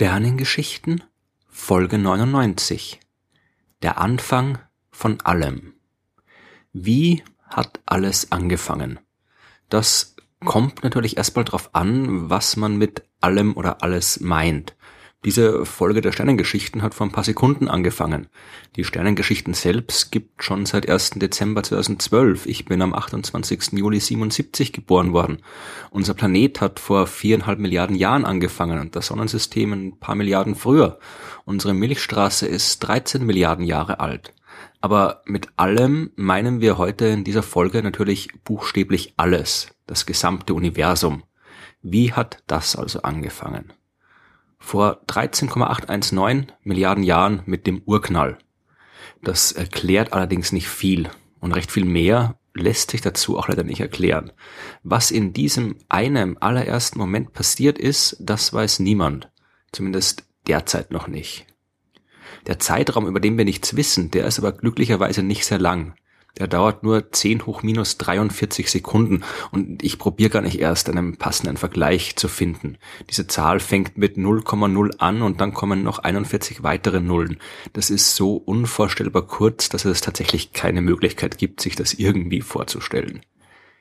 Sternengeschichten 0.00 1.04
Folge 1.46 1.98
99 1.98 3.00
Der 3.82 3.98
Anfang 3.98 4.56
von 4.90 5.20
allem 5.20 5.74
Wie 6.72 7.22
hat 7.42 7.80
alles 7.84 8.32
angefangen? 8.32 8.98
Das 9.68 10.16
kommt 10.42 10.82
natürlich 10.84 11.18
erstmal 11.18 11.44
drauf 11.44 11.74
an, 11.74 12.30
was 12.30 12.56
man 12.56 12.78
mit 12.78 13.02
allem 13.20 13.54
oder 13.58 13.82
alles 13.82 14.20
meint. 14.20 14.74
Diese 15.22 15.66
Folge 15.66 16.00
der 16.00 16.12
Sternengeschichten 16.12 16.80
hat 16.80 16.94
vor 16.94 17.06
ein 17.06 17.12
paar 17.12 17.24
Sekunden 17.24 17.68
angefangen. 17.68 18.28
Die 18.76 18.84
Sternengeschichten 18.84 19.52
selbst 19.52 20.10
gibt 20.10 20.42
schon 20.42 20.64
seit 20.64 20.88
1. 20.88 21.10
Dezember 21.16 21.62
2012. 21.62 22.46
Ich 22.46 22.64
bin 22.64 22.80
am 22.80 22.94
28. 22.94 23.72
Juli 23.72 24.00
77 24.00 24.72
geboren 24.72 25.12
worden. 25.12 25.42
Unser 25.90 26.14
Planet 26.14 26.62
hat 26.62 26.80
vor 26.80 27.06
viereinhalb 27.06 27.58
Milliarden 27.58 27.96
Jahren 27.96 28.24
angefangen 28.24 28.80
und 28.80 28.96
das 28.96 29.08
Sonnensystem 29.08 29.74
ein 29.74 29.98
paar 29.98 30.14
Milliarden 30.14 30.54
früher. 30.54 30.98
Unsere 31.44 31.74
Milchstraße 31.74 32.46
ist 32.46 32.78
13 32.78 33.26
Milliarden 33.26 33.66
Jahre 33.66 34.00
alt. 34.00 34.32
Aber 34.80 35.20
mit 35.26 35.48
allem 35.56 36.12
meinen 36.16 36.62
wir 36.62 36.78
heute 36.78 37.04
in 37.04 37.24
dieser 37.24 37.42
Folge 37.42 37.82
natürlich 37.82 38.30
buchstäblich 38.42 39.12
alles, 39.18 39.68
das 39.86 40.06
gesamte 40.06 40.54
Universum. 40.54 41.24
Wie 41.82 42.14
hat 42.14 42.42
das 42.46 42.74
also 42.74 43.02
angefangen? 43.02 43.74
Vor 44.60 45.00
13,819 45.08 46.52
Milliarden 46.62 47.02
Jahren 47.02 47.42
mit 47.46 47.66
dem 47.66 47.82
Urknall. 47.84 48.38
Das 49.22 49.52
erklärt 49.52 50.12
allerdings 50.12 50.52
nicht 50.52 50.68
viel 50.68 51.10
und 51.40 51.52
recht 51.52 51.72
viel 51.72 51.84
mehr 51.84 52.36
lässt 52.54 52.90
sich 52.90 53.00
dazu 53.00 53.38
auch 53.38 53.48
leider 53.48 53.64
nicht 53.64 53.80
erklären. 53.80 54.32
Was 54.82 55.10
in 55.10 55.32
diesem 55.32 55.76
einem 55.88 56.36
allerersten 56.40 56.98
Moment 56.98 57.32
passiert 57.32 57.78
ist, 57.78 58.16
das 58.20 58.52
weiß 58.52 58.80
niemand. 58.80 59.30
Zumindest 59.72 60.24
derzeit 60.46 60.90
noch 60.90 61.06
nicht. 61.06 61.46
Der 62.46 62.58
Zeitraum, 62.58 63.06
über 63.06 63.20
den 63.20 63.38
wir 63.38 63.44
nichts 63.44 63.76
wissen, 63.76 64.10
der 64.10 64.26
ist 64.26 64.38
aber 64.38 64.52
glücklicherweise 64.52 65.22
nicht 65.22 65.44
sehr 65.44 65.58
lang. 65.58 65.94
Der 66.38 66.46
dauert 66.46 66.82
nur 66.82 67.10
10 67.12 67.46
hoch 67.46 67.62
minus 67.62 67.98
43 67.98 68.70
Sekunden 68.70 69.22
und 69.50 69.82
ich 69.82 69.98
probiere 69.98 70.30
gar 70.30 70.42
nicht 70.42 70.60
erst 70.60 70.88
einen 70.88 71.16
passenden 71.16 71.56
Vergleich 71.56 72.16
zu 72.16 72.28
finden. 72.28 72.78
Diese 73.08 73.26
Zahl 73.26 73.60
fängt 73.60 73.98
mit 73.98 74.16
0,0 74.16 74.98
an 74.98 75.22
und 75.22 75.40
dann 75.40 75.54
kommen 75.54 75.82
noch 75.82 75.98
41 75.98 76.62
weitere 76.62 77.00
Nullen. 77.00 77.38
Das 77.72 77.90
ist 77.90 78.14
so 78.14 78.36
unvorstellbar 78.36 79.26
kurz, 79.26 79.68
dass 79.68 79.84
es 79.84 80.00
tatsächlich 80.00 80.52
keine 80.52 80.82
Möglichkeit 80.82 81.38
gibt, 81.38 81.60
sich 81.60 81.76
das 81.76 81.94
irgendwie 81.94 82.40
vorzustellen. 82.40 83.20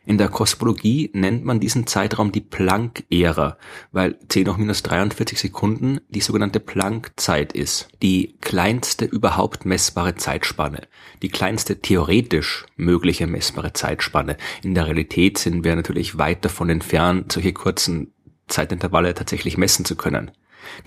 In 0.10 0.18
der 0.18 0.30
Kosmologie 0.30 1.12
nennt 1.14 1.46
man 1.46 1.60
diesen 1.60 1.86
Zeitraum 1.86 2.32
die 2.32 2.42
Planck-Ära, 2.42 3.60
weil 3.92 4.18
10 4.28 4.50
hoch 4.50 4.58
minus 4.58 4.82
43 4.82 5.40
Sekunden 5.40 6.00
die 6.10 6.22
sogenannte 6.22 6.60
Planck-Zeit 6.60 7.54
ist. 7.54 7.90
Die 8.02 8.36
kleinste 8.42 9.06
überhaupt 9.06 9.66
messbare 9.66 10.16
Zeitspanne. 10.16 10.88
Die 11.22 11.30
kleinste 11.30 11.80
theoretisch 11.80 12.66
mögliche 12.76 13.28
messbare 13.28 13.74
Zeitspanne. 13.74 14.38
In 14.64 14.74
der 14.74 14.88
Realität 14.88 15.38
sind 15.38 15.64
wir 15.64 15.76
natürlich 15.76 16.18
weit 16.18 16.44
davon 16.44 16.72
entfernt, 16.72 17.32
solche 17.32 17.54
kurzen 17.54 18.12
Zeitintervalle 18.48 19.14
tatsächlich 19.14 19.60
messen 19.60 19.86
zu 19.86 19.96
können. 19.96 20.32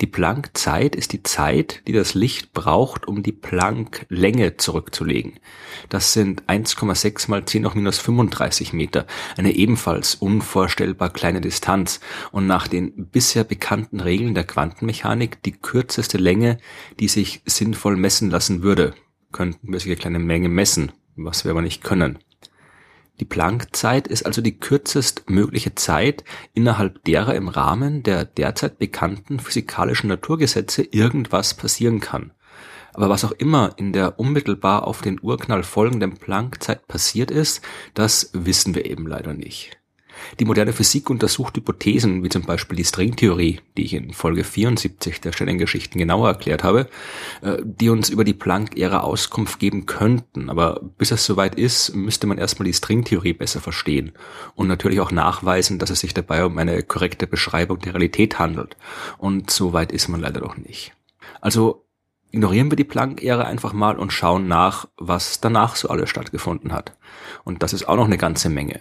Die 0.01 0.07
Planck-Zeit 0.07 0.95
ist 0.95 1.13
die 1.13 1.23
Zeit, 1.23 1.81
die 1.87 1.93
das 1.93 2.13
Licht 2.13 2.53
braucht, 2.53 3.07
um 3.07 3.23
die 3.23 3.31
Planck-Länge 3.31 4.57
zurückzulegen. 4.57 5.39
Das 5.89 6.13
sind 6.13 6.43
1,6 6.43 7.29
mal 7.29 7.45
10 7.45 7.65
hoch 7.65 7.75
minus 7.75 7.99
35 7.99 8.73
Meter, 8.73 9.05
eine 9.37 9.53
ebenfalls 9.53 10.15
unvorstellbar 10.15 11.09
kleine 11.11 11.41
Distanz 11.41 11.99
und 12.31 12.47
nach 12.47 12.67
den 12.67 13.07
bisher 13.07 13.43
bekannten 13.43 13.99
Regeln 13.99 14.33
der 14.33 14.45
Quantenmechanik 14.45 15.41
die 15.43 15.53
kürzeste 15.53 16.17
Länge, 16.17 16.57
die 16.99 17.07
sich 17.07 17.41
sinnvoll 17.45 17.95
messen 17.95 18.29
lassen 18.29 18.63
würde. 18.63 18.93
Könnten 19.31 19.71
wir 19.71 19.79
solche 19.79 19.95
kleine 19.95 20.19
Menge 20.19 20.49
messen, 20.49 20.91
was 21.15 21.43
wir 21.43 21.51
aber 21.51 21.61
nicht 21.61 21.83
können. 21.83 22.19
Die 23.19 23.25
Planck-Zeit 23.25 24.07
ist 24.07 24.25
also 24.25 24.41
die 24.41 24.57
kürzest 24.57 25.29
mögliche 25.29 25.75
Zeit, 25.75 26.23
innerhalb 26.53 27.03
derer 27.03 27.35
im 27.35 27.47
Rahmen 27.47 28.01
der 28.03 28.25
derzeit 28.25 28.79
bekannten 28.79 29.39
physikalischen 29.39 30.07
Naturgesetze 30.07 30.81
irgendwas 30.81 31.53
passieren 31.53 31.99
kann. 31.99 32.31
Aber 32.93 33.09
was 33.09 33.23
auch 33.23 33.31
immer 33.31 33.73
in 33.77 33.93
der 33.93 34.19
unmittelbar 34.19 34.87
auf 34.87 35.01
den 35.01 35.19
Urknall 35.21 35.63
folgenden 35.63 36.17
Planck-Zeit 36.17 36.87
passiert 36.87 37.31
ist, 37.31 37.63
das 37.93 38.29
wissen 38.33 38.75
wir 38.75 38.85
eben 38.85 39.07
leider 39.07 39.33
nicht. 39.33 39.82
Die 40.39 40.45
moderne 40.45 40.73
Physik 40.73 41.09
untersucht 41.09 41.57
Hypothesen, 41.57 42.23
wie 42.23 42.29
zum 42.29 42.43
Beispiel 42.43 42.77
die 42.77 42.83
Stringtheorie, 42.83 43.59
die 43.77 43.85
ich 43.85 43.93
in 43.93 44.13
Folge 44.13 44.43
74 44.43 45.21
der 45.21 45.31
Sternengeschichten 45.31 45.99
genauer 45.99 46.29
erklärt 46.29 46.63
habe, 46.63 46.89
äh, 47.41 47.57
die 47.63 47.89
uns 47.89 48.09
über 48.09 48.23
die 48.23 48.33
Planck-Ära 48.33 49.01
Auskunft 49.01 49.59
geben 49.59 49.85
könnten. 49.85 50.49
Aber 50.49 50.81
bis 50.97 51.11
es 51.11 51.25
soweit 51.25 51.55
ist, 51.55 51.95
müsste 51.95 52.27
man 52.27 52.37
erstmal 52.37 52.65
die 52.65 52.73
Stringtheorie 52.73 53.33
besser 53.33 53.61
verstehen 53.61 54.11
und 54.55 54.67
natürlich 54.67 54.99
auch 54.99 55.11
nachweisen, 55.11 55.79
dass 55.79 55.89
es 55.89 55.99
sich 55.99 56.13
dabei 56.13 56.45
um 56.45 56.57
eine 56.57 56.83
korrekte 56.83 57.27
Beschreibung 57.27 57.79
der 57.79 57.93
Realität 57.93 58.39
handelt. 58.39 58.77
Und 59.17 59.49
soweit 59.49 59.91
ist 59.91 60.07
man 60.07 60.21
leider 60.21 60.41
noch 60.41 60.57
nicht. 60.57 60.93
Also 61.41 61.85
ignorieren 62.31 62.71
wir 62.71 62.75
die 62.75 62.83
Planck-Ära 62.83 63.43
einfach 63.43 63.73
mal 63.73 63.97
und 63.97 64.11
schauen 64.11 64.47
nach, 64.47 64.87
was 64.97 65.39
danach 65.39 65.75
so 65.75 65.89
alles 65.89 66.09
stattgefunden 66.09 66.73
hat. 66.73 66.97
Und 67.43 67.63
das 67.63 67.73
ist 67.73 67.87
auch 67.87 67.95
noch 67.95 68.05
eine 68.05 68.17
ganze 68.17 68.49
Menge. 68.49 68.79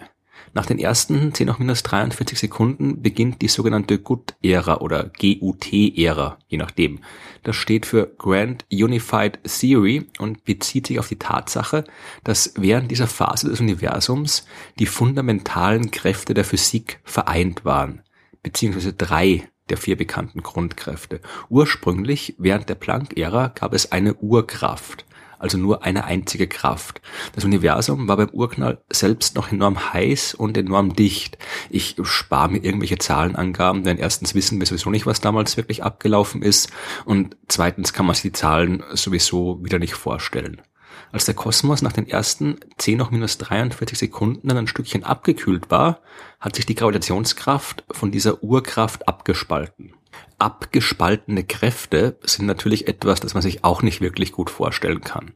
Nach 0.55 0.67
den 0.67 0.79
ersten 0.79 1.33
10 1.33 1.51
hoch 1.51 1.59
minus 1.59 1.83
43 1.83 2.39
Sekunden 2.39 3.01
beginnt 3.01 3.41
die 3.41 3.49
sogenannte 3.49 3.99
GUT-Ära 3.99 4.79
oder 4.79 5.11
GUT-Ära, 5.19 6.39
je 6.47 6.59
nachdem. 6.59 6.99
Das 7.43 7.57
steht 7.57 7.87
für 7.87 8.13
Grand 8.19 8.67
Unified 8.71 9.39
Theory 9.45 10.07
und 10.19 10.45
bezieht 10.45 10.87
sich 10.87 10.99
auf 10.99 11.09
die 11.09 11.19
Tatsache, 11.19 11.85
dass 12.23 12.53
während 12.57 12.91
dieser 12.91 13.07
Phase 13.07 13.49
des 13.49 13.61
Universums 13.61 14.47
die 14.79 14.87
fundamentalen 14.87 15.91
Kräfte 15.91 16.35
der 16.35 16.45
Physik 16.45 17.01
vereint 17.03 17.65
waren, 17.65 18.03
beziehungsweise 18.43 18.93
drei 18.93 19.49
der 19.71 19.79
vier 19.79 19.97
bekannten 19.97 20.43
Grundkräfte. 20.43 21.21
Ursprünglich, 21.49 22.35
während 22.37 22.69
der 22.69 22.75
Planck-Ära, 22.75 23.49
gab 23.49 23.73
es 23.73 23.91
eine 23.91 24.15
Urkraft 24.17 25.07
also 25.43 25.59
nur 25.59 25.83
eine 25.83 26.05
einzige 26.05 26.47
Kraft. 26.47 27.01
Das 27.35 27.45
Universum 27.45 28.09
war 28.09 28.17
beim 28.17 28.31
Urknall 28.31 28.81
selbst 28.91 29.35
noch 29.35 29.51
enorm 29.51 29.93
heiß 29.93 30.35
und 30.35 30.57
enorm 30.57 30.95
dicht. 30.95 31.37
Ich 31.69 31.97
spare 32.03 32.51
mir 32.51 32.65
irgendwelche 32.65 32.99
Zahlenangaben, 32.99 33.83
denn 33.83 33.99
erstens 33.99 34.35
wissen 34.35 34.61
wir 34.61 34.67
sowieso 34.67 34.91
nicht, 34.91 35.07
was 35.07 35.21
damals 35.21 35.57
wirklich 35.57 35.83
abgelaufen 35.83 36.43
ist 36.43 36.71
und 37.05 37.37
zweitens 37.49 37.93
kann 37.93 38.07
man 38.07 38.15
sich 38.15 38.23
die 38.23 38.33
Zahlen 38.33 38.83
sowieso 38.93 39.63
wieder 39.65 39.79
nicht 39.79 39.95
vorstellen. 39.95 40.63
Als 41.11 41.27
der 41.27 41.35
Kosmos 41.35 41.83
nach 41.83 41.93
den 41.93 42.09
ersten 42.09 42.57
10 42.79 42.97
noch 42.97 43.11
minus 43.11 43.37
43 43.39 43.99
Sekunden 43.99 44.49
dann 44.49 44.57
ein 44.57 44.67
Stückchen 44.67 45.05
abgekühlt 45.05 45.71
war, 45.71 46.01
hat 46.41 46.57
sich 46.57 46.65
die 46.65 46.75
Gravitationskraft 46.75 47.85
von 47.91 48.11
dieser 48.11 48.43
Urkraft 48.43 49.09
abgespalten 49.09 49.93
abgespaltene 50.39 51.45
Kräfte 51.45 52.19
sind 52.23 52.47
natürlich 52.47 52.89
etwas, 52.89 53.21
das 53.21 53.35
man 53.35 53.43
sich 53.43 53.65
auch 53.65 53.83
nicht 53.83 54.01
wirklich 54.01 54.33
gut 54.33 54.51
vorstellen 54.51 55.01
kann. 55.01 55.33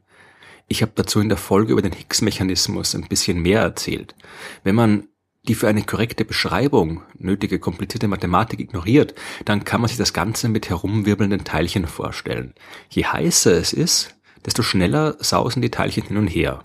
Ich 0.67 0.81
habe 0.81 0.91
dazu 0.95 1.21
in 1.21 1.29
der 1.29 1.37
Folge 1.37 1.71
über 1.71 1.81
den 1.81 1.93
Higgs-Mechanismus 1.93 2.93
ein 2.93 3.07
bisschen 3.07 3.41
mehr 3.41 3.61
erzählt. 3.61 4.15
Wenn 4.63 4.75
man 4.75 5.07
die 5.47 5.55
für 5.55 5.69
eine 5.69 5.83
korrekte 5.83 6.25
Beschreibung 6.25 7.03
nötige 7.17 7.59
komplizierte 7.59 8.07
Mathematik 8.07 8.59
ignoriert, 8.59 9.15
dann 9.45 9.63
kann 9.63 9.79
man 9.79 9.87
sich 9.87 9.97
das 9.97 10.13
Ganze 10.13 10.49
mit 10.49 10.69
herumwirbelnden 10.69 11.45
Teilchen 11.45 11.87
vorstellen. 11.87 12.53
Je 12.89 13.05
heißer 13.05 13.53
es 13.53 13.71
ist, 13.71 14.15
desto 14.45 14.61
schneller 14.61 15.15
sausen 15.19 15.61
die 15.61 15.71
Teilchen 15.71 16.03
hin 16.03 16.17
und 16.17 16.27
her. 16.27 16.63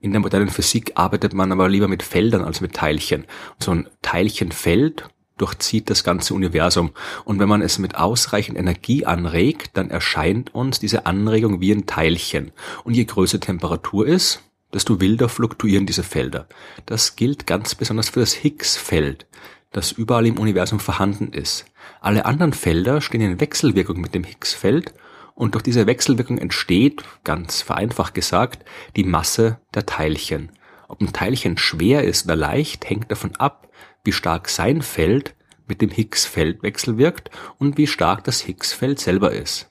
In 0.00 0.12
der 0.12 0.20
modernen 0.20 0.50
Physik 0.50 0.92
arbeitet 0.96 1.32
man 1.32 1.52
aber 1.52 1.68
lieber 1.68 1.88
mit 1.88 2.02
Feldern 2.02 2.42
als 2.42 2.60
mit 2.60 2.74
Teilchen. 2.74 3.26
so 3.58 3.70
ein 3.70 3.88
Teilchenfeld 4.02 5.08
durchzieht 5.36 5.90
das 5.90 6.04
ganze 6.04 6.34
Universum. 6.34 6.92
Und 7.24 7.38
wenn 7.38 7.48
man 7.48 7.62
es 7.62 7.78
mit 7.78 7.96
ausreichend 7.96 8.58
Energie 8.58 9.04
anregt, 9.04 9.76
dann 9.76 9.90
erscheint 9.90 10.54
uns 10.54 10.78
diese 10.78 11.06
Anregung 11.06 11.60
wie 11.60 11.72
ein 11.72 11.86
Teilchen. 11.86 12.52
Und 12.84 12.94
je 12.94 13.04
größer 13.04 13.40
Temperatur 13.40 14.06
ist, 14.06 14.42
desto 14.72 15.00
wilder 15.00 15.28
fluktuieren 15.28 15.86
diese 15.86 16.02
Felder. 16.02 16.46
Das 16.86 17.16
gilt 17.16 17.46
ganz 17.46 17.74
besonders 17.74 18.10
für 18.10 18.20
das 18.20 18.34
Higgs-Feld, 18.34 19.26
das 19.72 19.92
überall 19.92 20.26
im 20.26 20.38
Universum 20.38 20.80
vorhanden 20.80 21.32
ist. 21.32 21.66
Alle 22.00 22.26
anderen 22.26 22.52
Felder 22.52 23.00
stehen 23.00 23.20
in 23.20 23.40
Wechselwirkung 23.40 24.00
mit 24.00 24.14
dem 24.14 24.24
Higgs-Feld 24.24 24.94
und 25.34 25.54
durch 25.54 25.62
diese 25.62 25.86
Wechselwirkung 25.86 26.38
entsteht, 26.38 27.02
ganz 27.24 27.62
vereinfacht 27.62 28.14
gesagt, 28.14 28.64
die 28.96 29.04
Masse 29.04 29.58
der 29.74 29.86
Teilchen. 29.86 30.50
Ob 30.88 31.00
ein 31.00 31.12
Teilchen 31.12 31.56
schwer 31.56 32.04
ist 32.04 32.26
oder 32.26 32.36
leicht, 32.36 32.88
hängt 32.88 33.10
davon 33.10 33.34
ab, 33.36 33.68
wie 34.04 34.12
stark 34.12 34.48
sein 34.48 34.82
Feld 34.82 35.34
mit 35.66 35.80
dem 35.80 35.90
Higgs-Feld 35.90 36.62
wechselwirkt 36.62 37.30
und 37.58 37.78
wie 37.78 37.86
stark 37.86 38.24
das 38.24 38.40
Higgs-Feld 38.42 39.00
selber 39.00 39.32
ist. 39.32 39.70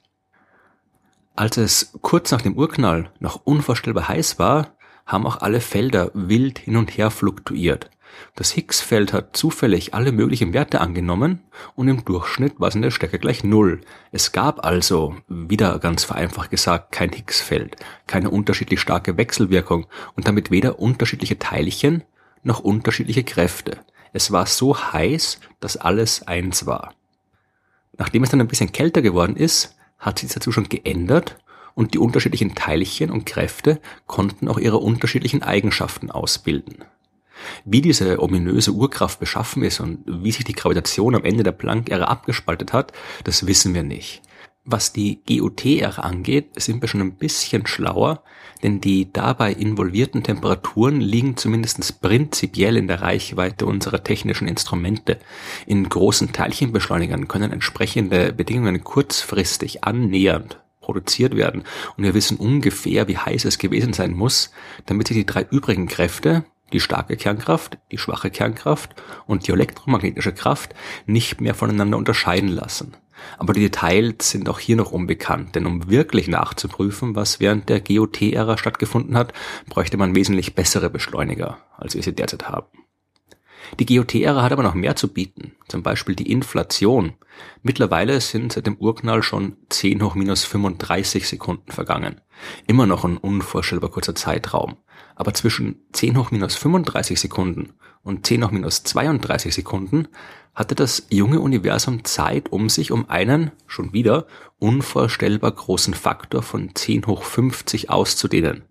Als 1.36 1.58
es 1.58 1.94
kurz 2.02 2.32
nach 2.32 2.42
dem 2.42 2.58
Urknall 2.58 3.12
noch 3.20 3.42
unvorstellbar 3.46 4.08
heiß 4.08 4.40
war, 4.40 4.76
haben 5.06 5.26
auch 5.26 5.42
alle 5.42 5.62
Felder 5.62 6.12
wild 6.14 6.60
hin 6.60 6.78
und 6.78 6.98
her 6.98 7.12
fluktuiert. 7.12 7.90
Das 8.36 8.52
Higgs-Feld 8.52 9.12
hat 9.14 9.36
zufällig 9.36 9.94
alle 9.96 10.12
möglichen 10.12 10.54
Werte 10.54 10.82
angenommen 10.82 11.42
und 11.76 11.88
im 11.88 12.06
Durchschnitt 12.06 12.60
war 12.60 12.68
es 12.68 12.76
in 12.76 12.84
der 12.84 12.92
Stärke 12.92 13.18
gleich 13.18 13.44
Null. 13.44 13.82
Es 14.12 14.32
gab 14.32 14.64
also, 14.64 15.16
wieder 15.28 15.80
ganz 15.80 16.04
vereinfacht 16.04 16.52
gesagt, 16.52 16.92
kein 16.92 17.12
Higgs-Feld, 17.12 17.78
keine 18.06 18.30
unterschiedlich 18.30 18.80
starke 18.80 19.18
Wechselwirkung 19.18 19.88
und 20.16 20.28
damit 20.28 20.52
weder 20.52 20.80
unterschiedliche 20.80 21.40
Teilchen 21.40 22.04
noch 22.44 22.60
unterschiedliche 22.60 23.24
Kräfte. 23.24 23.80
Es 24.14 24.32
war 24.32 24.46
so 24.46 24.78
heiß, 24.78 25.40
dass 25.60 25.76
alles 25.76 26.26
eins 26.28 26.66
war. 26.66 26.94
Nachdem 27.98 28.24
es 28.24 28.30
dann 28.30 28.42
ein 28.42 28.48
bisschen 28.48 28.72
kälter 28.72 29.02
geworden 29.02 29.36
ist, 29.36 29.76
hat 29.98 30.20
sich 30.20 30.32
dazu 30.32 30.52
schon 30.52 30.70
geändert 30.70 31.38
und 31.76 31.94
die 31.94 32.00
unterschiedlichen 32.00 32.56
Teilchen 32.56 33.10
und 33.10 33.26
Kräfte 33.26 33.82
konnten 34.06 34.48
auch 34.48 34.60
ihre 34.60 34.78
unterschiedlichen 34.78 35.42
Eigenschaften 35.44 36.12
ausbilden. 36.12 36.86
Wie 37.66 37.82
diese 37.82 38.22
ominöse 38.22 38.72
Urkraft 38.72 39.20
beschaffen 39.20 39.64
ist 39.64 39.80
und 39.80 40.04
wie 40.06 40.32
sich 40.32 40.46
die 40.46 40.54
Gravitation 40.54 41.16
am 41.16 41.24
Ende 41.24 41.44
der 41.44 41.52
Planck-Ära 41.52 42.06
abgespaltet 42.06 42.74
hat, 42.74 42.94
das 43.24 43.48
wissen 43.48 43.74
wir 43.74 43.84
nicht. 43.84 44.22
Was 44.66 44.94
die 44.94 45.20
GOT-Ära 45.28 46.04
angeht, 46.04 46.52
sind 46.56 46.82
wir 46.82 46.88
schon 46.88 47.02
ein 47.02 47.16
bisschen 47.16 47.68
schlauer, 47.68 48.24
denn 48.64 48.80
die 48.80 49.12
dabei 49.12 49.52
involvierten 49.52 50.24
Temperaturen 50.24 51.02
liegen 51.02 51.36
zumindest 51.36 52.02
prinzipiell 52.02 52.78
in 52.78 52.88
der 52.88 53.02
Reichweite 53.02 53.66
unserer 53.66 54.06
technischen 54.06 54.48
Instrumente. 54.48 55.20
In 55.66 55.90
großen 55.90 56.32
Teilchenbeschleunigern 56.32 57.28
können 57.28 57.52
entsprechende 57.52 58.32
Bedingungen 58.32 58.86
kurzfristig 58.86 59.84
annähernd 59.84 60.62
produziert 60.80 61.36
werden 61.36 61.64
und 61.98 62.04
wir 62.06 62.14
wissen 62.14 62.38
ungefähr, 62.38 63.10
wie 63.10 63.18
heiß 63.18 63.44
es 63.46 63.58
gewesen 63.58 63.92
sein 63.92 64.14
muss, 64.14 64.52
damit 64.86 65.08
sich 65.10 65.18
die 65.18 65.26
drei 65.26 65.44
übrigen 65.44 65.88
Kräfte, 65.88 66.46
die 66.74 66.80
starke 66.80 67.16
Kernkraft, 67.16 67.78
die 67.92 67.98
schwache 67.98 68.30
Kernkraft 68.30 68.96
und 69.26 69.48
die 69.48 69.52
elektromagnetische 69.52 70.34
Kraft 70.34 70.74
nicht 71.06 71.40
mehr 71.40 71.56
voneinander 71.56 71.98
unterscheiden 71.98 72.50
lassen. 72.50 72.96
Aber 73.38 73.54
die 73.54 73.62
Details 73.62 74.30
sind 74.30 74.50
auch 74.50 74.60
hier 74.60 74.76
noch 74.76 74.92
unbekannt, 74.92 75.56
denn 75.56 75.66
um 75.66 75.90
wirklich 75.90 76.28
nachzuprüfen, 76.28 77.16
was 77.16 77.40
während 77.40 77.70
der 77.70 77.80
GOT-Ära 77.80 78.58
stattgefunden 78.58 79.16
hat, 79.16 79.34
bräuchte 79.70 79.98
man 79.98 80.16
wesentlich 80.16 80.56
bessere 80.56 80.90
Beschleuniger, 80.90 81.60
als 81.78 81.96
wir 81.96 82.04
sie 82.04 82.14
derzeit 82.14 82.50
haben. 82.50 82.83
Die 83.80 83.86
GOT-Ära 83.86 84.42
hat 84.42 84.52
aber 84.52 84.64
noch 84.64 84.74
mehr 84.74 84.96
zu 84.96 85.08
bieten, 85.08 85.54
zum 85.68 85.84
Beispiel 85.84 86.16
die 86.16 86.32
Inflation. 86.32 87.14
Mittlerweile 87.62 88.22
sind 88.22 88.54
seit 88.54 88.68
dem 88.68 88.78
Urknall 88.78 89.24
schon 89.24 89.58
10 89.70 90.04
hoch 90.04 90.16
minus 90.16 90.44
35 90.46 91.28
Sekunden 91.28 91.72
vergangen. 91.72 92.22
Immer 92.68 92.86
noch 92.86 93.06
ein 93.06 93.18
unvorstellbar 93.18 93.90
kurzer 93.90 94.16
Zeitraum. 94.16 94.78
Aber 95.16 95.34
zwischen 95.34 95.76
10 95.94 96.18
hoch 96.18 96.32
minus 96.32 96.56
35 96.56 97.20
Sekunden 97.20 97.74
und 98.04 98.26
10 98.26 98.46
hoch 98.46 98.52
minus 98.52 98.84
32 98.84 99.54
Sekunden 99.54 100.08
hatte 100.54 100.76
das 100.76 101.08
junge 101.10 101.40
Universum 101.40 102.04
Zeit, 102.04 102.52
um 102.52 102.70
sich 102.70 102.92
um 102.92 103.10
einen, 103.10 103.52
schon 103.66 103.94
wieder, 103.94 104.28
unvorstellbar 104.60 105.52
großen 105.52 105.94
Faktor 105.94 106.44
von 106.44 106.76
10 106.76 107.08
hoch 107.08 107.24
50 107.24 107.90
auszudehnen. 107.90 108.64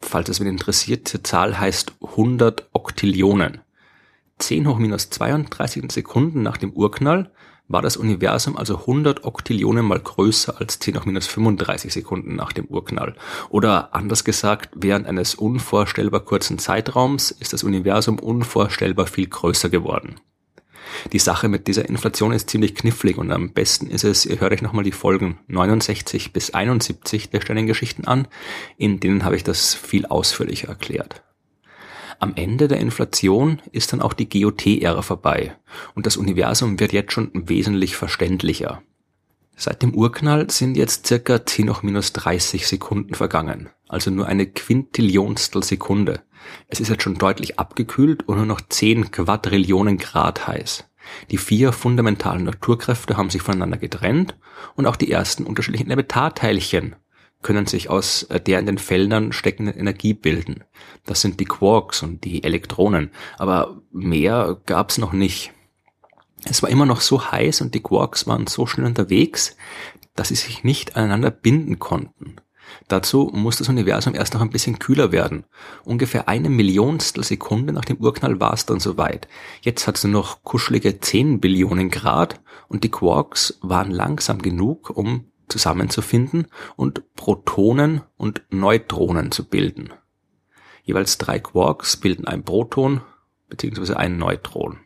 Falls 0.00 0.28
es 0.28 0.40
wen 0.40 0.46
interessiert, 0.46 1.12
die 1.12 1.22
Zahl 1.22 1.58
heißt 1.58 1.92
100 2.02 2.68
Oktillionen. 2.72 3.60
10 4.38 4.68
hoch 4.68 4.78
minus 4.78 5.10
32 5.10 5.90
Sekunden 5.90 6.42
nach 6.42 6.56
dem 6.56 6.72
Urknall 6.72 7.30
war 7.68 7.82
das 7.82 7.96
Universum 7.96 8.56
also 8.56 8.78
100 8.80 9.24
Oktillionen 9.24 9.84
mal 9.84 9.98
größer 9.98 10.60
als 10.60 10.78
10 10.78 10.98
hoch 10.98 11.04
minus 11.04 11.26
35 11.26 11.92
Sekunden 11.92 12.36
nach 12.36 12.52
dem 12.52 12.66
Urknall. 12.66 13.16
Oder 13.48 13.94
anders 13.94 14.24
gesagt, 14.24 14.70
während 14.76 15.06
eines 15.06 15.34
unvorstellbar 15.34 16.20
kurzen 16.20 16.58
Zeitraums 16.58 17.30
ist 17.30 17.52
das 17.52 17.64
Universum 17.64 18.18
unvorstellbar 18.18 19.06
viel 19.06 19.26
größer 19.26 19.68
geworden. 19.68 20.16
Die 21.12 21.18
Sache 21.18 21.48
mit 21.48 21.66
dieser 21.66 21.88
Inflation 21.88 22.32
ist 22.32 22.48
ziemlich 22.48 22.74
knifflig 22.74 23.18
und 23.18 23.32
am 23.32 23.52
besten 23.52 23.88
ist 23.88 24.04
es, 24.04 24.24
ihr 24.24 24.40
hört 24.40 24.52
euch 24.52 24.62
nochmal 24.62 24.84
die 24.84 24.92
Folgen 24.92 25.38
69 25.48 26.32
bis 26.32 26.54
71 26.54 27.30
der 27.30 27.40
Sternengeschichten 27.40 28.06
an, 28.06 28.28
in 28.76 29.00
denen 29.00 29.24
habe 29.24 29.36
ich 29.36 29.44
das 29.44 29.74
viel 29.74 30.06
ausführlicher 30.06 30.68
erklärt. 30.68 31.24
Am 32.18 32.34
Ende 32.34 32.68
der 32.68 32.78
Inflation 32.78 33.60
ist 33.72 33.92
dann 33.92 34.00
auch 34.00 34.12
die 34.12 34.28
GOT-Ära 34.28 35.02
vorbei 35.02 35.56
und 35.94 36.06
das 36.06 36.16
Universum 36.16 36.80
wird 36.80 36.92
jetzt 36.92 37.12
schon 37.12 37.30
wesentlich 37.34 37.96
verständlicher. 37.96 38.82
Seit 39.58 39.82
dem 39.82 39.94
Urknall 39.94 40.50
sind 40.50 40.76
jetzt 40.76 41.06
circa 41.06 41.44
10 41.44 41.70
hoch 41.70 41.82
minus 41.82 42.12
30 42.12 42.66
Sekunden 42.66 43.14
vergangen, 43.14 43.70
also 43.88 44.10
nur 44.10 44.26
eine 44.26 44.46
Quintillionstel 44.46 45.62
Sekunde. 45.62 46.20
Es 46.68 46.80
ist 46.80 46.88
jetzt 46.88 47.02
schon 47.02 47.16
deutlich 47.16 47.58
abgekühlt 47.58 48.28
und 48.28 48.36
nur 48.36 48.46
noch 48.46 48.60
10 48.60 49.10
Quadrillionen 49.10 49.96
Grad 49.96 50.46
heiß. 50.46 50.84
Die 51.30 51.38
vier 51.38 51.72
fundamentalen 51.72 52.44
Naturkräfte 52.44 53.16
haben 53.16 53.30
sich 53.30 53.42
voneinander 53.42 53.78
getrennt 53.78 54.36
und 54.74 54.86
auch 54.86 54.96
die 54.96 55.10
ersten 55.10 55.44
unterschiedlichen 55.44 55.86
Elementarteilchen 55.86 56.96
können 57.46 57.66
sich 57.66 57.88
aus 57.88 58.24
äh, 58.24 58.40
der 58.40 58.58
in 58.58 58.66
den 58.66 58.78
Feldern 58.78 59.32
steckenden 59.32 59.78
Energie 59.78 60.14
bilden. 60.14 60.64
Das 61.04 61.20
sind 61.20 61.38
die 61.38 61.44
Quarks 61.44 62.02
und 62.02 62.24
die 62.24 62.42
Elektronen, 62.42 63.12
aber 63.38 63.80
mehr 63.92 64.60
gab's 64.66 64.98
noch 64.98 65.12
nicht. 65.12 65.52
Es 66.44 66.64
war 66.64 66.70
immer 66.70 66.86
noch 66.86 67.00
so 67.00 67.30
heiß 67.30 67.60
und 67.60 67.72
die 67.76 67.82
Quarks 67.82 68.26
waren 68.26 68.48
so 68.48 68.66
schnell 68.66 68.86
unterwegs, 68.86 69.56
dass 70.16 70.28
sie 70.28 70.34
sich 70.34 70.64
nicht 70.64 70.96
aneinander 70.96 71.30
binden 71.30 71.78
konnten. 71.78 72.34
Dazu 72.88 73.30
muss 73.32 73.58
das 73.58 73.68
Universum 73.68 74.16
erst 74.16 74.34
noch 74.34 74.40
ein 74.40 74.50
bisschen 74.50 74.80
kühler 74.80 75.12
werden. 75.12 75.44
Ungefähr 75.84 76.28
eine 76.28 76.50
Millionstel 76.50 77.22
Sekunde 77.22 77.72
nach 77.72 77.84
dem 77.84 77.98
Urknall 77.98 78.40
war 78.40 78.54
es 78.54 78.66
dann 78.66 78.80
soweit. 78.80 79.28
Jetzt 79.60 79.86
hat 79.86 79.98
es 79.98 80.02
nur 80.02 80.14
noch 80.14 80.42
kuschelige 80.42 80.98
10 80.98 81.38
Billionen 81.38 81.90
Grad 81.90 82.40
und 82.66 82.82
die 82.82 82.90
Quarks 82.90 83.56
waren 83.62 83.92
langsam 83.92 84.42
genug, 84.42 84.90
um 84.90 85.26
zusammenzufinden 85.48 86.46
und 86.76 87.14
Protonen 87.14 88.02
und 88.16 88.42
Neutronen 88.50 89.32
zu 89.32 89.48
bilden. 89.48 89.92
Jeweils 90.84 91.18
drei 91.18 91.38
Quarks 91.38 91.96
bilden 91.96 92.26
ein 92.26 92.44
Proton 92.44 93.00
bzw. 93.48 93.94
ein 93.94 94.18
Neutron. 94.18 94.78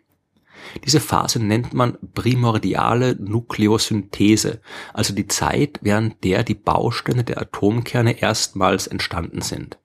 Diese 0.84 1.00
Phase 1.00 1.42
nennt 1.42 1.72
man 1.72 1.96
primordiale 2.14 3.16
Nukleosynthese, 3.16 4.60
also 4.92 5.14
die 5.14 5.26
Zeit, 5.26 5.78
während 5.82 6.22
der 6.24 6.42
die 6.42 6.54
Bausteine 6.54 7.24
der 7.24 7.40
Atomkerne 7.40 8.20
erstmals 8.20 8.86
entstanden 8.86 9.40
sind. 9.40 9.78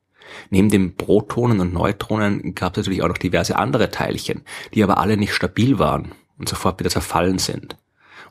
Neben 0.49 0.69
den 0.69 0.95
Protonen 0.95 1.59
und 1.59 1.73
Neutronen 1.73 2.55
gab 2.55 2.73
es 2.73 2.77
natürlich 2.77 3.03
auch 3.03 3.07
noch 3.07 3.17
diverse 3.17 3.57
andere 3.57 3.91
Teilchen, 3.91 4.43
die 4.73 4.83
aber 4.83 4.97
alle 4.97 5.17
nicht 5.17 5.33
stabil 5.33 5.79
waren 5.79 6.13
und 6.37 6.49
sofort 6.49 6.79
wieder 6.79 6.89
zerfallen 6.89 7.37
sind. 7.37 7.77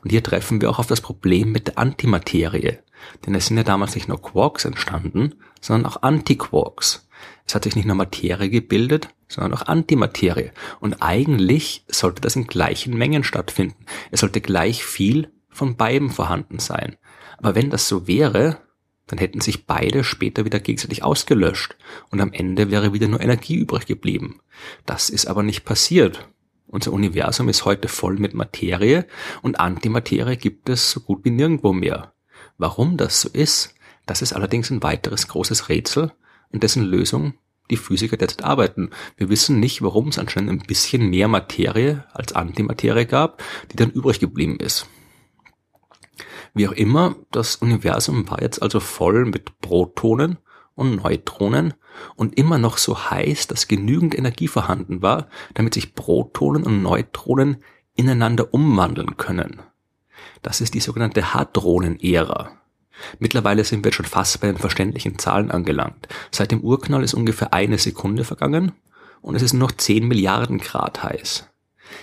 Und 0.05 0.11
hier 0.11 0.21
treffen 0.21 0.61
wir 0.61 0.69
auch 0.69 0.77
auf 0.77 0.85
das 0.85 1.01
Problem 1.01 1.51
mit 1.51 1.65
der 1.65 1.79
Antimaterie. 1.79 2.77
Denn 3.25 3.33
es 3.33 3.47
sind 3.47 3.57
ja 3.57 3.63
damals 3.63 3.95
nicht 3.95 4.07
nur 4.07 4.21
Quarks 4.21 4.63
entstanden, 4.63 5.33
sondern 5.59 5.91
auch 5.91 6.03
Antiquarks. 6.03 7.09
Es 7.47 7.55
hat 7.55 7.63
sich 7.63 7.75
nicht 7.75 7.87
nur 7.87 7.95
Materie 7.95 8.51
gebildet, 8.51 9.09
sondern 9.27 9.55
auch 9.55 9.63
Antimaterie. 9.63 10.51
Und 10.79 11.01
eigentlich 11.01 11.85
sollte 11.87 12.21
das 12.21 12.35
in 12.35 12.45
gleichen 12.45 12.95
Mengen 12.95 13.23
stattfinden. 13.23 13.87
Es 14.11 14.19
sollte 14.19 14.41
gleich 14.41 14.85
viel 14.85 15.31
von 15.49 15.75
beiden 15.75 16.11
vorhanden 16.11 16.59
sein. 16.59 16.97
Aber 17.39 17.55
wenn 17.55 17.71
das 17.71 17.87
so 17.87 18.05
wäre, 18.05 18.59
dann 19.07 19.17
hätten 19.17 19.41
sich 19.41 19.65
beide 19.65 20.03
später 20.03 20.45
wieder 20.45 20.59
gegenseitig 20.59 21.03
ausgelöscht 21.03 21.77
und 22.11 22.21
am 22.21 22.31
Ende 22.31 22.69
wäre 22.69 22.93
wieder 22.93 23.07
nur 23.07 23.21
Energie 23.21 23.55
übrig 23.55 23.87
geblieben. 23.87 24.39
Das 24.85 25.09
ist 25.09 25.25
aber 25.25 25.41
nicht 25.41 25.65
passiert. 25.65 26.29
Unser 26.75 26.91
Universum 26.91 27.47
ist 27.47 27.63
heute 27.63 27.87
voll 27.87 28.17
mit 28.17 28.33
Materie 28.33 29.07
und 29.41 29.61
Antimaterie 29.61 30.35
gibt 30.35 30.67
es 30.67 30.91
so 30.91 30.99
gut 30.99 31.23
wie 31.23 31.31
nirgendwo 31.31 31.71
mehr. 31.71 32.13
Warum 32.57 32.97
das 32.97 33.21
so 33.21 33.29
ist, 33.29 33.75
das 34.05 34.21
ist 34.21 34.33
allerdings 34.33 34.69
ein 34.71 34.83
weiteres 34.83 35.29
großes 35.29 35.69
Rätsel, 35.69 36.11
in 36.51 36.59
dessen 36.59 36.83
Lösung 36.83 37.35
die 37.71 37.77
Physiker 37.77 38.17
derzeit 38.17 38.43
arbeiten. 38.43 38.89
Wir 39.15 39.29
wissen 39.29 39.61
nicht, 39.61 39.83
warum 39.83 40.09
es 40.09 40.19
anscheinend 40.19 40.49
ein 40.49 40.67
bisschen 40.67 41.09
mehr 41.09 41.29
Materie 41.29 42.03
als 42.11 42.33
Antimaterie 42.33 43.05
gab, 43.05 43.41
die 43.71 43.77
dann 43.77 43.91
übrig 43.91 44.19
geblieben 44.19 44.57
ist. 44.59 44.89
Wie 46.53 46.67
auch 46.67 46.73
immer, 46.73 47.15
das 47.31 47.55
Universum 47.55 48.29
war 48.29 48.41
jetzt 48.41 48.61
also 48.61 48.81
voll 48.81 49.23
mit 49.23 49.61
Protonen 49.61 50.39
und 50.75 50.97
Neutronen 51.03 51.73
und 52.15 52.37
immer 52.37 52.57
noch 52.57 52.77
so 52.77 53.09
heiß, 53.09 53.47
dass 53.47 53.67
genügend 53.67 54.17
Energie 54.17 54.47
vorhanden 54.47 55.01
war, 55.01 55.27
damit 55.53 55.73
sich 55.73 55.95
Protonen 55.95 56.63
und 56.63 56.81
Neutronen 56.81 57.63
ineinander 57.95 58.53
umwandeln 58.53 59.17
können. 59.17 59.61
Das 60.41 60.61
ist 60.61 60.73
die 60.73 60.79
sogenannte 60.79 61.33
Hadronen-Ära. 61.33 62.51
Mittlerweile 63.19 63.63
sind 63.63 63.83
wir 63.83 63.91
schon 63.91 64.05
fast 64.05 64.39
bei 64.41 64.47
den 64.47 64.57
verständlichen 64.57 65.17
Zahlen 65.17 65.51
angelangt. 65.51 66.07
Seit 66.31 66.51
dem 66.51 66.61
Urknall 66.61 67.03
ist 67.03 67.13
ungefähr 67.13 67.53
eine 67.53 67.77
Sekunde 67.77 68.23
vergangen 68.23 68.71
und 69.21 69.35
es 69.35 69.41
ist 69.41 69.53
nur 69.53 69.67
noch 69.67 69.75
10 69.75 70.07
Milliarden 70.07 70.59
Grad 70.59 71.03
heiß. 71.03 71.49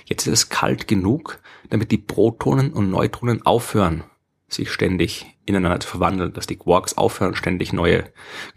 Jetzt 0.05 0.27
ist 0.27 0.33
es 0.33 0.49
kalt 0.49 0.89
genug, 0.89 1.41
damit 1.71 1.91
die 1.91 1.99
Protonen 1.99 2.73
und 2.73 2.91
Neutronen 2.91 3.45
aufhören, 3.45 4.05
sich 4.55 4.71
ständig 4.71 5.27
ineinander 5.47 5.81
zu 5.81 5.89
verwandeln, 5.89 6.33
dass 6.33 6.47
die 6.47 6.57
Quarks 6.57 6.97
aufhören, 6.97 7.35
ständig 7.35 7.73
neue 7.73 8.05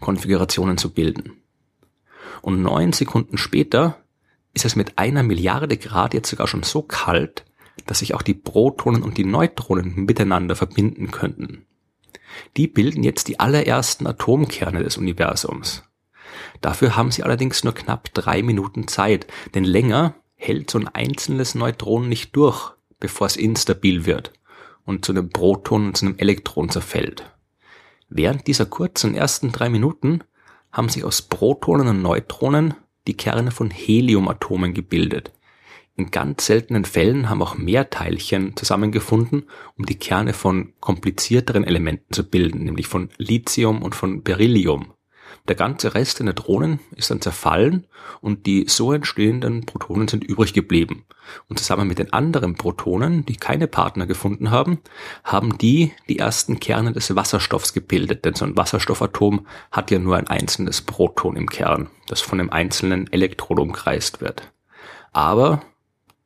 Konfigurationen 0.00 0.78
zu 0.78 0.92
bilden. 0.92 1.42
Und 2.42 2.62
neun 2.62 2.92
Sekunden 2.92 3.38
später 3.38 4.02
ist 4.54 4.64
es 4.64 4.76
mit 4.76 4.98
einer 4.98 5.22
Milliarde 5.22 5.76
Grad 5.76 6.14
jetzt 6.14 6.30
sogar 6.30 6.46
schon 6.46 6.62
so 6.62 6.82
kalt, 6.82 7.44
dass 7.86 7.98
sich 7.98 8.14
auch 8.14 8.22
die 8.22 8.34
Protonen 8.34 9.02
und 9.02 9.18
die 9.18 9.24
Neutronen 9.24 10.04
miteinander 10.04 10.56
verbinden 10.56 11.10
könnten. 11.10 11.66
Die 12.56 12.66
bilden 12.66 13.02
jetzt 13.02 13.28
die 13.28 13.40
allerersten 13.40 14.06
Atomkerne 14.06 14.82
des 14.82 14.96
Universums. 14.96 15.84
Dafür 16.60 16.96
haben 16.96 17.10
sie 17.10 17.22
allerdings 17.22 17.64
nur 17.64 17.74
knapp 17.74 18.12
drei 18.14 18.42
Minuten 18.42 18.88
Zeit, 18.88 19.26
denn 19.54 19.64
länger 19.64 20.14
hält 20.34 20.70
so 20.70 20.78
ein 20.78 20.88
einzelnes 20.88 21.54
Neutron 21.54 22.08
nicht 22.08 22.34
durch, 22.36 22.72
bevor 22.98 23.26
es 23.26 23.36
instabil 23.36 24.06
wird 24.06 24.32
und 24.86 25.04
zu 25.04 25.12
einem 25.12 25.28
Proton 25.28 25.88
und 25.88 25.96
zu 25.98 26.06
einem 26.06 26.16
Elektron 26.16 26.70
zerfällt. 26.70 27.30
Während 28.08 28.46
dieser 28.46 28.64
kurzen 28.64 29.14
ersten 29.14 29.52
drei 29.52 29.68
Minuten 29.68 30.22
haben 30.72 30.88
sich 30.88 31.04
aus 31.04 31.22
Protonen 31.22 31.88
und 31.88 32.02
Neutronen 32.02 32.74
die 33.06 33.16
Kerne 33.16 33.50
von 33.50 33.70
Heliumatomen 33.70 34.72
gebildet. 34.72 35.32
In 35.96 36.10
ganz 36.10 36.46
seltenen 36.46 36.84
Fällen 36.84 37.30
haben 37.30 37.42
auch 37.42 37.56
mehr 37.56 37.88
Teilchen 37.88 38.54
zusammengefunden, 38.54 39.44
um 39.78 39.86
die 39.86 39.98
Kerne 39.98 40.34
von 40.34 40.74
komplizierteren 40.80 41.64
Elementen 41.64 42.12
zu 42.12 42.28
bilden, 42.28 42.64
nämlich 42.64 42.86
von 42.86 43.08
Lithium 43.16 43.82
und 43.82 43.94
von 43.94 44.22
Beryllium. 44.22 44.92
Der 45.48 45.56
ganze 45.56 45.94
Rest 45.94 46.18
der 46.18 46.26
Neutronen 46.26 46.80
ist 46.94 47.10
dann 47.10 47.20
zerfallen 47.20 47.86
und 48.20 48.46
die 48.46 48.66
so 48.68 48.92
entstehenden 48.92 49.66
Protonen 49.66 50.08
sind 50.08 50.24
übrig 50.24 50.52
geblieben. 50.52 51.04
Und 51.48 51.58
zusammen 51.58 51.88
mit 51.88 51.98
den 51.98 52.12
anderen 52.12 52.54
Protonen, 52.54 53.24
die 53.26 53.36
keine 53.36 53.66
Partner 53.66 54.06
gefunden 54.06 54.50
haben, 54.50 54.80
haben 55.24 55.58
die 55.58 55.92
die 56.08 56.18
ersten 56.18 56.60
Kerne 56.60 56.92
des 56.92 57.14
Wasserstoffs 57.14 57.72
gebildet. 57.72 58.24
Denn 58.24 58.34
so 58.34 58.44
ein 58.44 58.56
Wasserstoffatom 58.56 59.46
hat 59.70 59.90
ja 59.90 59.98
nur 59.98 60.16
ein 60.16 60.28
einzelnes 60.28 60.82
Proton 60.82 61.36
im 61.36 61.48
Kern, 61.48 61.88
das 62.06 62.20
von 62.20 62.40
einem 62.40 62.50
einzelnen 62.50 63.12
Elektron 63.12 63.58
umkreist 63.58 64.20
wird. 64.20 64.52
Aber 65.12 65.62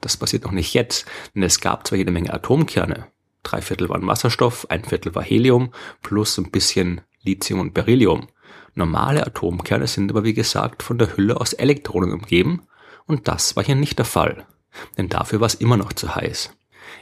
das 0.00 0.17
passiert 0.17 0.45
noch 0.45 0.52
nicht 0.52 0.75
jetzt, 0.75 1.07
denn 1.35 1.43
es 1.43 1.61
gab 1.61 1.87
zwar 1.87 1.99
jede 1.99 2.11
Menge 2.11 2.33
Atomkerne. 2.33 3.07
Drei 3.43 3.62
Viertel 3.62 3.88
waren 3.88 4.07
Wasserstoff, 4.07 4.67
ein 4.71 4.85
Viertel 4.85 5.14
war 5.14 5.23
Helium, 5.23 5.73
plus 6.02 6.37
ein 6.38 6.50
bisschen 6.50 7.00
Lithium 7.23 7.61
und 7.61 7.75
Beryllium. 7.75 8.29
Normale 8.75 9.27
Atomkerne 9.27 9.87
sind 9.87 10.11
aber 10.11 10.25
wie 10.25 10.35
gesagt 10.35 10.83
von 10.83 10.99
der 10.99 11.17
Hülle 11.17 11.41
aus 11.41 11.53
Elektronen 11.53 12.12
umgeben 12.12 12.62
und 13.07 13.29
das 13.29 13.57
war 13.57 13.65
hier 13.65 13.75
nicht 13.75 13.99
der 13.99 14.07
Fall, 14.07 14.47
denn 14.97 15.09
dafür 15.09 15.41
war 15.41 15.47
es 15.47 15.55
immer 15.55 15.77
noch 15.77 15.93
zu 15.93 16.15
heiß. 16.15 16.50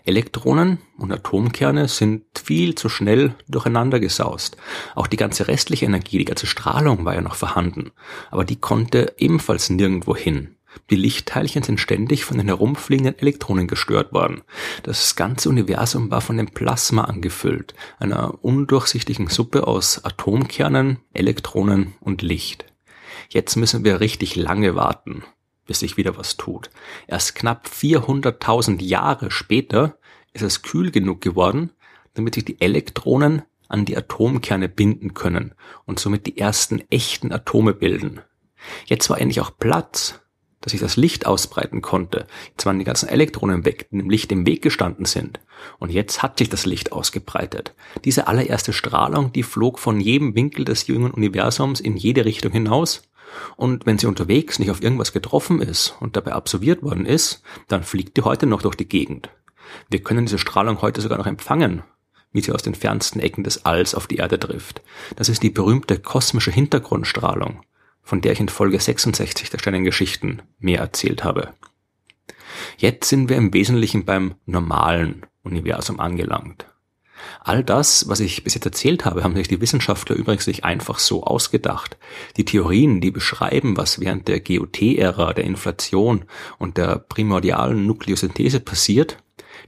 Elektronen 0.05 0.79
und 0.97 1.13
Atomkerne 1.13 1.89
sind 1.89 2.25
viel 2.37 2.75
zu 2.75 2.89
schnell 2.89 3.35
durcheinander 3.49 4.01
gesaust. 4.01 4.57
Auch 4.95 5.07
die 5.07 5.17
ganze 5.17 5.49
restliche 5.49 5.87
Energie, 5.87 6.19
die 6.19 6.25
ganze 6.25 6.47
Strahlung 6.47 7.05
war 7.05 7.15
ja 7.15 7.21
noch 7.21 7.35
vorhanden, 7.35 7.93
aber 8.31 8.45
die 8.45 8.57
konnte 8.57 9.15
ebenfalls 9.19 9.71
nirgendwo 9.71 10.17
hin. 10.17 10.58
Die 10.91 10.97
Lichtteilchen 10.97 11.63
sind 11.63 11.81
ständig 11.81 12.25
von 12.25 12.39
den 12.39 12.49
herumfliegenden 12.49 13.19
Elektronen 13.19 13.67
gestört 13.69 14.13
worden. 14.13 14.43
Das 14.83 15.17
ganze 15.17 15.49
Universum 15.49 16.11
war 16.11 16.21
von 16.21 16.37
dem 16.37 16.49
Plasma 16.49 17.05
angefüllt, 17.05 17.75
einer 17.99 18.43
undurchsichtigen 18.43 19.29
Suppe 19.29 19.67
aus 19.67 20.05
Atomkernen, 20.05 20.99
Elektronen 21.13 21.95
und 22.01 22.23
Licht. 22.23 22.65
Jetzt 23.29 23.57
müssen 23.57 23.85
wir 23.85 24.01
richtig 24.01 24.37
lange 24.37 24.75
warten, 24.75 25.25
bis 25.67 25.81
sich 25.81 25.97
wieder 25.97 26.17
was 26.17 26.37
tut. 26.37 26.71
Erst 27.07 27.35
knapp 27.35 27.69
400.000 27.69 28.83
Jahre 28.83 29.31
später 29.31 29.99
ist 30.33 30.43
es 30.43 30.63
kühl 30.63 30.91
genug 30.91 31.21
geworden, 31.21 31.71
damit 32.15 32.35
sich 32.35 32.45
die 32.45 32.61
Elektronen 32.61 33.43
an 33.69 33.85
die 33.85 33.97
Atomkerne 33.97 34.69
binden 34.69 35.15
können 35.15 35.55
und 35.85 36.01
somit 36.01 36.27
die 36.27 36.39
ersten 36.39 36.83
echten 36.91 37.33
Atome 37.33 37.75
bilden. 37.75 38.21
Jetzt 38.87 39.11
war 39.11 39.21
endlich 39.21 39.41
auch 39.41 39.59
Platz 39.59 40.21
dass 40.61 40.73
sich 40.73 40.81
das 40.81 40.97
Licht 40.97 41.27
ausbreiten 41.27 41.83
konnte. 41.83 42.27
Jetzt 42.51 42.67
waren 42.67 42.79
die 42.79 42.85
ganzen 42.85 43.09
Elektronen 43.09 43.65
weg, 43.65 43.89
die 43.91 43.99
dem 43.99 44.11
Licht 44.11 44.33
im 44.33 44.47
Weg 44.47 44.63
gestanden 44.63 45.05
sind. 45.05 45.41
Und 45.79 45.93
jetzt 45.93 46.23
hat 46.23 46.39
sich 46.39 46.49
das 46.49 46.67
Licht 46.67 46.93
ausgebreitet. 46.93 47.75
Diese 48.05 48.27
allererste 48.27 48.73
Strahlung, 48.73 49.33
die 49.33 49.43
flog 49.43 49.79
von 49.79 50.01
jedem 50.01 50.35
Winkel 50.35 50.65
des 50.65 50.87
jungen 50.87 51.13
Universums 51.13 51.81
in 51.81 51.97
jede 51.97 52.25
Richtung 52.25 52.53
hinaus. 52.53 53.03
Und 53.57 53.87
wenn 53.87 53.99
sie 53.99 54.07
unterwegs 54.07 54.59
nicht 54.59 54.71
auf 54.71 54.83
irgendwas 54.83 55.13
getroffen 55.13 55.61
ist 55.61 55.95
und 56.01 56.17
dabei 56.17 56.33
absorbiert 56.33 56.83
worden 56.83 57.07
ist, 57.07 57.43
dann 57.69 57.83
fliegt 57.83 58.17
die 58.17 58.23
heute 58.23 58.47
noch 58.47 58.63
durch 58.63 58.75
die 58.75 58.89
Gegend. 58.89 59.31
Wir 59.91 60.03
können 60.03 60.27
diese 60.27 60.39
Strahlung 60.39 60.81
heute 60.81 61.03
sogar 61.03 61.19
noch 61.19 61.27
empfangen, 61.27 61.83
wie 62.33 62.41
sie 62.41 62.53
aus 62.53 62.63
den 62.63 62.75
fernsten 62.75 63.21
Ecken 63.21 63.45
des 63.45 63.67
Alls 63.67 63.95
auf 63.95 64.07
die 64.07 64.17
Erde 64.17 64.39
trifft. 64.39 64.83
Das 65.17 65.29
ist 65.29 65.43
die 65.43 65.51
berühmte 65.51 65.99
kosmische 65.99 66.51
Hintergrundstrahlung 66.51 67.61
von 68.09 68.23
der 68.23 68.33
ich 68.33 68.41
in 68.41 68.49
Folge 68.49 68.81
66 68.81 69.51
der 69.51 69.59
Sternengeschichten 69.59 70.41
mehr 70.59 70.81
erzählt 70.81 71.25
habe. 71.25 71.53
Jetzt 72.79 73.07
sind 73.07 73.29
wir 73.29 73.37
im 73.37 73.53
Wesentlichen 73.53 74.07
beim 74.07 74.35
normalen 74.47 75.27
Universum 75.43 76.01
angelangt. 76.01 76.65
All 77.41 77.63
das, 77.63 78.09
was 78.09 78.21
ich 78.21 78.45
bis 78.45 78.55
jetzt 78.55 78.65
erzählt 78.65 79.05
habe, 79.05 79.25
haben 79.25 79.37
sich 79.37 79.49
die 79.49 79.61
Wissenschaftler 79.61 80.17
übrigens 80.17 80.47
nicht 80.47 80.65
einfach 80.65 80.99
so 80.99 81.25
ausgedacht. 81.25 81.99
Die 82.39 82.47
Theorien, 82.47 83.03
die 83.03 83.11
beschreiben, 83.11 83.77
was 83.77 84.01
während 84.01 84.27
der 84.27 84.41
GOT-Ära, 84.41 85.35
der 85.35 85.45
Inflation 85.45 86.25
und 86.59 86.79
der 86.79 86.97
primordialen 86.97 87.87
Nukleosynthese 87.87 88.61
passiert, 88.61 89.23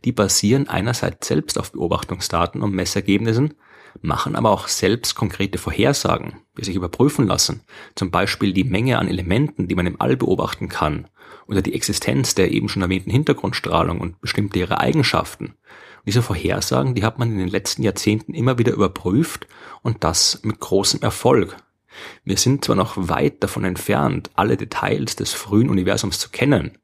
die 0.06 0.12
basieren 0.12 0.66
einerseits 0.66 1.28
selbst 1.28 1.59
auf 1.59 1.73
Beobachtungsdaten 1.73 2.62
und 2.62 2.73
Messergebnissen, 2.73 3.52
machen 4.02 4.37
aber 4.37 4.50
auch 4.50 4.69
selbst 4.69 5.14
konkrete 5.14 5.59
Vorhersagen, 5.59 6.38
die 6.57 6.64
sich 6.64 6.76
überprüfen 6.76 7.26
lassen, 7.26 7.62
zum 7.95 8.11
Beispiel 8.11 8.52
die 8.52 8.64
Menge 8.64 8.99
an 8.99 9.09
Elementen, 9.09 9.69
die 9.69 9.75
man 9.75 9.87
im 9.87 10.00
All 10.00 10.16
beobachten 10.16 10.69
kann, 10.69 11.09
oder 11.47 11.62
die 11.62 11.75
Existenz 11.75 12.35
der 12.35 12.50
eben 12.50 12.69
schon 12.69 12.83
erwähnten 12.83 13.11
Hintergrundstrahlung 13.11 14.00
und 14.00 14.21
bestimmte 14.21 14.59
ihre 14.59 14.78
Eigenschaften. 14.78 15.47
Und 15.47 16.07
diese 16.07 16.23
Vorhersagen, 16.23 16.95
die 16.95 17.04
hat 17.04 17.19
man 17.19 17.30
in 17.30 17.38
den 17.38 17.49
letzten 17.49 17.83
Jahrzehnten 17.83 18.35
immer 18.35 18.59
wieder 18.59 18.73
überprüft 18.73 19.47
und 19.83 20.02
das 20.04 20.40
mit 20.42 20.61
großem 20.61 21.02
Erfolg. 21.02 21.57
Wir 22.25 22.37
sind 22.37 22.64
zwar 22.64 22.76
noch 22.76 22.95
weit 22.97 23.42
davon 23.42 23.64
entfernt, 23.64 24.30
alle 24.35 24.57
Details 24.57 25.16
des 25.16 25.33
frühen 25.33 25.69
Universums 25.69 26.19
zu 26.19 26.30
kennen, 26.30 26.78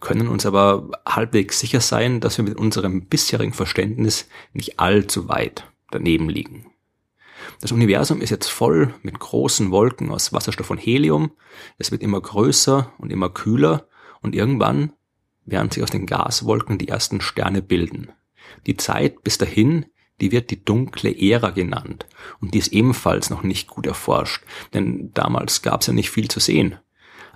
können 0.00 0.28
uns 0.28 0.46
aber 0.46 0.90
halbwegs 1.06 1.60
sicher 1.60 1.80
sein, 1.80 2.20
dass 2.20 2.38
wir 2.38 2.44
mit 2.44 2.56
unserem 2.56 3.06
bisherigen 3.06 3.52
Verständnis 3.52 4.28
nicht 4.52 4.80
allzu 4.80 5.28
weit 5.28 5.64
daneben 5.96 6.28
liegen. 6.28 6.70
Das 7.60 7.72
Universum 7.72 8.20
ist 8.20 8.30
jetzt 8.30 8.48
voll 8.48 8.94
mit 9.02 9.18
großen 9.18 9.70
Wolken 9.70 10.10
aus 10.10 10.32
Wasserstoff 10.32 10.70
und 10.70 10.78
Helium. 10.78 11.32
Es 11.78 11.90
wird 11.90 12.02
immer 12.02 12.20
größer 12.20 12.92
und 12.98 13.12
immer 13.12 13.30
kühler 13.30 13.88
und 14.20 14.34
irgendwann 14.34 14.92
werden 15.44 15.70
sich 15.70 15.82
aus 15.82 15.90
den 15.90 16.06
Gaswolken 16.06 16.78
die 16.78 16.88
ersten 16.88 17.20
Sterne 17.20 17.62
bilden. 17.62 18.10
Die 18.66 18.76
Zeit 18.76 19.22
bis 19.22 19.38
dahin, 19.38 19.86
die 20.20 20.32
wird 20.32 20.50
die 20.50 20.64
dunkle 20.64 21.14
Ära 21.16 21.50
genannt 21.50 22.06
und 22.40 22.54
die 22.54 22.58
ist 22.58 22.72
ebenfalls 22.72 23.30
noch 23.30 23.42
nicht 23.42 23.68
gut 23.68 23.86
erforscht, 23.86 24.44
denn 24.74 25.12
damals 25.12 25.62
gab 25.62 25.80
es 25.80 25.86
ja 25.86 25.92
nicht 25.92 26.10
viel 26.10 26.28
zu 26.28 26.40
sehen. 26.40 26.78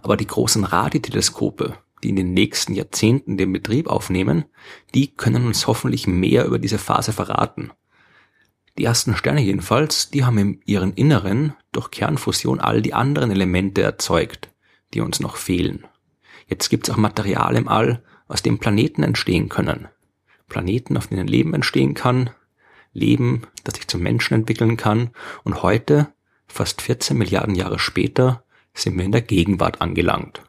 Aber 0.03 0.17
die 0.17 0.27
großen 0.27 0.65
Radioteleskope, 0.65 1.75
die 2.03 2.09
in 2.09 2.17
den 2.17 2.33
nächsten 2.33 2.75
Jahrzehnten 2.75 3.37
den 3.37 3.53
Betrieb 3.53 3.87
aufnehmen, 3.89 4.47
die 4.95 5.15
können 5.15 5.47
uns 5.47 5.67
hoffentlich 5.67 6.07
mehr 6.07 6.47
über 6.47 6.59
diese 6.59 6.79
Phase 6.79 7.13
verraten. 7.13 7.73
Die 8.81 8.87
ersten 8.87 9.15
Sterne 9.15 9.43
jedenfalls, 9.43 10.09
die 10.09 10.25
haben 10.25 10.39
in 10.39 10.63
ihren 10.65 10.95
Inneren 10.95 11.53
durch 11.71 11.91
Kernfusion 11.91 12.61
all 12.61 12.81
die 12.81 12.95
anderen 12.95 13.31
Elemente 13.31 13.83
erzeugt, 13.83 14.49
die 14.95 15.03
uns 15.03 15.21
noch 15.21 15.37
fehlen. 15.37 15.87
Jetzt 16.47 16.71
gibt's 16.71 16.89
auch 16.89 16.97
Material 16.97 17.57
im 17.57 17.69
All, 17.69 18.03
aus 18.27 18.41
dem 18.41 18.59
Planeten 18.59 19.03
entstehen 19.03 19.51
können. 19.51 19.89
Planeten, 20.49 20.97
auf 20.97 21.09
denen 21.09 21.27
Leben 21.27 21.53
entstehen 21.53 21.93
kann, 21.93 22.31
Leben, 22.95 23.43
das 23.65 23.75
sich 23.75 23.87
zum 23.87 24.01
Menschen 24.01 24.33
entwickeln 24.33 24.79
kann. 24.79 25.11
Und 25.45 25.63
heute, 25.63 26.15
fast 26.47 26.81
14 26.81 27.19
Milliarden 27.19 27.57
Jahre 27.57 27.79
später, 27.79 28.45
sind 28.73 28.97
wir 28.97 29.05
in 29.05 29.13
der 29.13 29.21
Gegenwart 29.21 29.83
angelangt. 29.83 30.41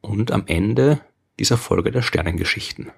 Und 0.00 0.32
am 0.32 0.44
Ende 0.46 1.02
dieser 1.38 1.58
Folge 1.58 1.90
der 1.90 2.00
Sternengeschichten. 2.00 2.90